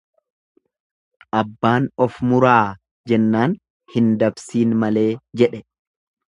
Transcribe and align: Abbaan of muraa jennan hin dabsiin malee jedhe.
Abbaan 1.41 1.85
of 2.07 2.17
muraa 2.31 2.57
jennan 3.13 3.55
hin 3.97 4.11
dabsiin 4.25 4.77
malee 4.87 5.09
jedhe. 5.45 5.65